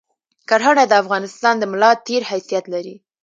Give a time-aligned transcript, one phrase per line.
[0.49, 2.95] کرهنه د افغانستان د ملاتیر حیثیت لری